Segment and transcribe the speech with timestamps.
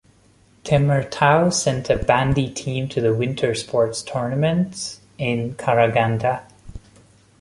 [0.63, 6.41] Temirtau sent a bandy team to the Winter Sports Tournaments in Karaganda.